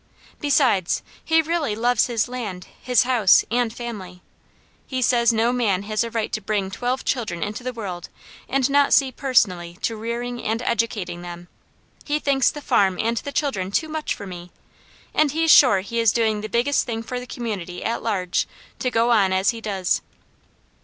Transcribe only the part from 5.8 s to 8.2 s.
has a right to bring twelve children into the world